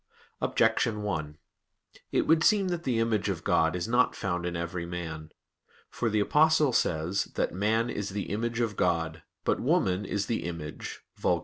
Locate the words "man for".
4.87-6.09